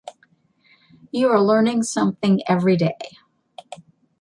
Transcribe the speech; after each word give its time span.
You 1.11 1.27
are 1.27 1.39
learning 1.39 1.83
something 1.83 2.41
every 2.47 2.75
day. 2.75 2.97